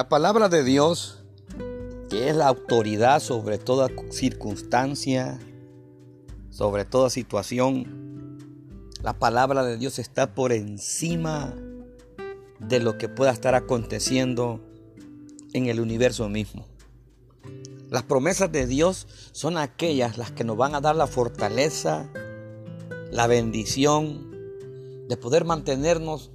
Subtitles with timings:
[0.00, 1.18] La palabra de Dios,
[2.08, 5.38] que es la autoridad sobre toda circunstancia,
[6.48, 8.38] sobre toda situación,
[9.02, 11.54] la palabra de Dios está por encima
[12.60, 14.62] de lo que pueda estar aconteciendo
[15.52, 16.66] en el universo mismo.
[17.90, 22.08] Las promesas de Dios son aquellas las que nos van a dar la fortaleza,
[23.10, 24.30] la bendición
[25.10, 26.30] de poder mantenernos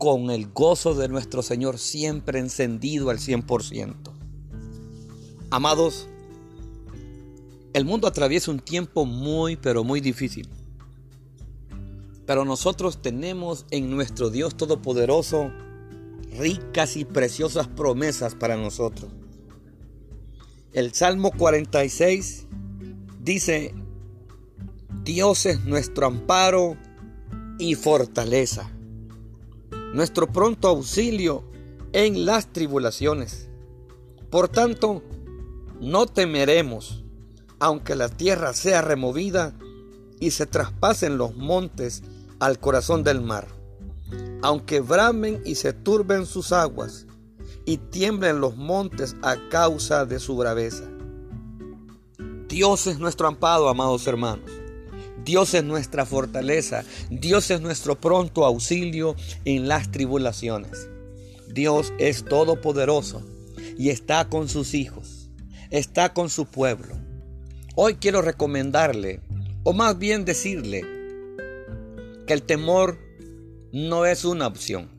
[0.00, 3.94] con el gozo de nuestro Señor siempre encendido al 100%.
[5.50, 6.08] Amados,
[7.74, 10.48] el mundo atraviesa un tiempo muy, pero muy difícil.
[12.24, 15.52] Pero nosotros tenemos en nuestro Dios Todopoderoso
[16.38, 19.12] ricas y preciosas promesas para nosotros.
[20.72, 22.46] El Salmo 46
[23.22, 23.74] dice,
[25.04, 26.78] Dios es nuestro amparo
[27.58, 28.72] y fortaleza
[29.92, 31.44] nuestro pronto auxilio
[31.92, 33.48] en las tribulaciones.
[34.30, 35.02] Por tanto,
[35.80, 37.04] no temeremos,
[37.58, 39.54] aunque la tierra sea removida
[40.20, 42.02] y se traspasen los montes
[42.38, 43.48] al corazón del mar,
[44.42, 47.06] aunque bramen y se turben sus aguas
[47.64, 50.84] y tiemblen los montes a causa de su braveza.
[52.48, 54.59] Dios es nuestro amparo, amados hermanos.
[55.24, 56.84] Dios es nuestra fortaleza.
[57.10, 60.88] Dios es nuestro pronto auxilio en las tribulaciones.
[61.48, 63.22] Dios es todopoderoso
[63.76, 65.28] y está con sus hijos.
[65.70, 66.94] Está con su pueblo.
[67.76, 69.20] Hoy quiero recomendarle,
[69.62, 70.82] o más bien decirle,
[72.26, 72.98] que el temor
[73.72, 74.90] no es una opción.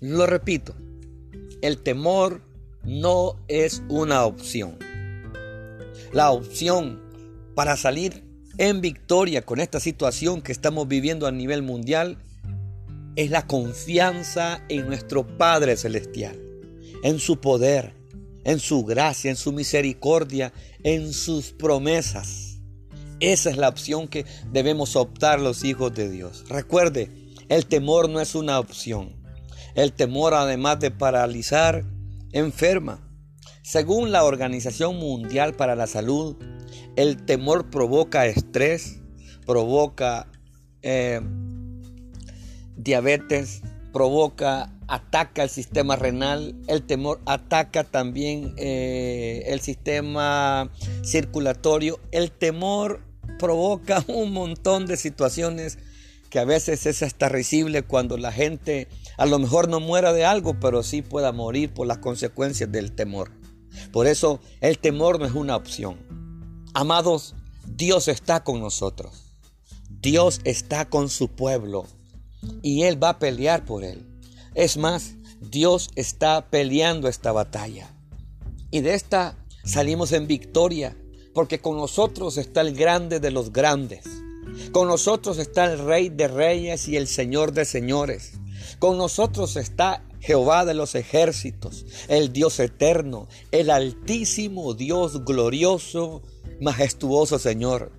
[0.00, 0.74] Lo repito,
[1.60, 2.42] el temor
[2.82, 4.78] no es una opción.
[6.12, 7.00] La opción
[7.54, 12.18] para salir en victoria con esta situación que estamos viviendo a nivel mundial
[13.16, 16.38] es la confianza en nuestro Padre Celestial,
[17.02, 17.94] en su poder,
[18.44, 20.52] en su gracia, en su misericordia,
[20.82, 22.58] en sus promesas.
[23.20, 26.44] Esa es la opción que debemos optar los hijos de Dios.
[26.48, 27.10] Recuerde,
[27.48, 29.14] el temor no es una opción.
[29.74, 31.84] El temor, además de paralizar,
[32.32, 33.11] enferma.
[33.62, 36.36] Según la Organización Mundial para la Salud,
[36.96, 39.00] el temor provoca estrés,
[39.46, 40.26] provoca
[40.82, 41.20] eh,
[42.76, 43.62] diabetes,
[43.92, 50.72] provoca, ataca el sistema renal, el temor ataca también eh, el sistema
[51.04, 53.00] circulatorio, el temor
[53.38, 55.78] provoca un montón de situaciones
[56.30, 60.24] que a veces es hasta risible cuando la gente a lo mejor no muera de
[60.24, 63.41] algo, pero sí pueda morir por las consecuencias del temor.
[63.92, 65.98] Por eso el temor no es una opción.
[66.74, 67.34] Amados,
[67.66, 69.34] Dios está con nosotros.
[69.88, 71.86] Dios está con su pueblo
[72.62, 74.06] y Él va a pelear por Él.
[74.54, 77.94] Es más, Dios está peleando esta batalla.
[78.70, 80.96] Y de esta salimos en victoria,
[81.34, 84.04] porque con nosotros está el grande de los grandes.
[84.72, 88.32] Con nosotros está el rey de reyes y el señor de señores.
[88.78, 96.22] Con nosotros está Jehová de los ejércitos, el Dios eterno, el altísimo Dios glorioso
[96.60, 97.90] majestuoso Señor.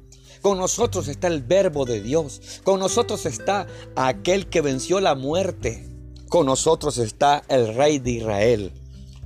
[0.41, 2.62] Con nosotros está el verbo de Dios.
[2.63, 5.85] Con nosotros está aquel que venció la muerte.
[6.29, 8.72] Con nosotros está el Rey de Israel,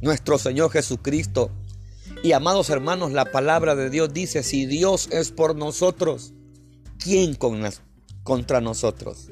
[0.01, 1.51] nuestro Señor Jesucristo.
[2.23, 6.33] Y amados hermanos, la palabra de Dios dice, si Dios es por nosotros,
[6.97, 7.37] ¿quién
[8.23, 9.29] contra nosotros?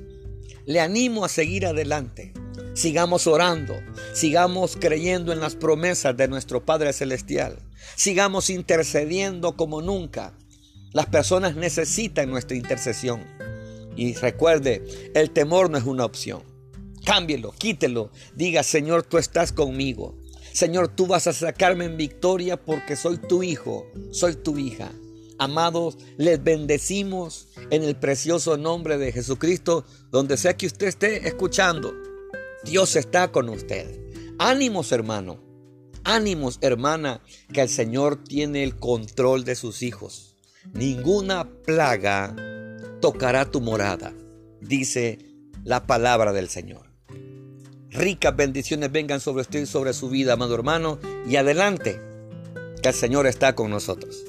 [0.66, 2.34] Le animo a seguir adelante.
[2.74, 3.76] Sigamos orando,
[4.14, 7.58] sigamos creyendo en las promesas de nuestro Padre Celestial,
[7.96, 10.34] sigamos intercediendo como nunca.
[10.92, 13.24] Las personas necesitan nuestra intercesión.
[13.98, 14.84] Y recuerde,
[15.14, 16.44] el temor no es una opción.
[17.06, 18.12] Cámbielo, quítelo.
[18.36, 20.18] Diga, Señor, tú estás conmigo.
[20.54, 24.92] Señor, tú vas a sacarme en victoria porque soy tu hijo, soy tu hija.
[25.38, 31.94] Amados, les bendecimos en el precioso nombre de Jesucristo, donde sea que usted esté escuchando.
[32.66, 34.00] Dios está con usted.
[34.40, 35.40] Ánimos, hermano.
[36.04, 37.22] Ánimos, hermana,
[37.54, 40.36] que el Señor tiene el control de sus hijos.
[40.74, 42.36] Ninguna plaga
[43.02, 44.14] tocará tu morada,
[44.62, 45.20] dice
[45.64, 46.92] la palabra del Señor.
[47.92, 52.02] Ricas bendiciones vengan sobre usted y sobre su vida, amado hermano, y adelante,
[52.82, 54.24] que el Señor está con nosotros.